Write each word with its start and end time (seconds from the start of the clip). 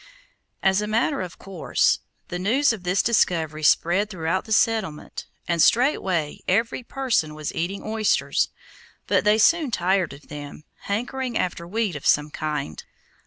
As 0.63 0.81
a 0.81 0.87
matter 0.87 1.21
of 1.21 1.37
course, 1.37 1.99
the 2.29 2.39
news 2.39 2.73
of 2.73 2.81
this 2.81 3.03
discovery 3.03 3.61
spread 3.61 4.09
throughout 4.09 4.45
the 4.45 4.51
settlement, 4.51 5.27
and 5.47 5.61
straightway 5.61 6.39
every 6.47 6.81
person 6.81 7.35
was 7.35 7.53
eating 7.53 7.83
oysters; 7.83 8.49
but 9.05 9.25
they 9.25 9.37
soon 9.37 9.69
tired 9.69 10.11
of 10.13 10.27
them, 10.27 10.63
hankering 10.85 11.37
after 11.37 11.67
wheat 11.67 11.95
of 11.95 12.07
some 12.07 12.31
kind. 12.31 12.83